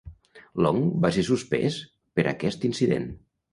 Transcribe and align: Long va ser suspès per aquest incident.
Long 0.65 0.79
va 1.03 1.11
ser 1.17 1.27
suspès 1.27 1.79
per 2.19 2.27
aquest 2.35 2.69
incident. 2.73 3.09